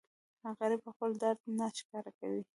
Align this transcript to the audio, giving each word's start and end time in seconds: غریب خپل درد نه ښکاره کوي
غریب 0.59 0.81
خپل 0.93 1.11
درد 1.21 1.39
نه 1.57 1.65
ښکاره 1.79 2.11
کوي 2.19 2.43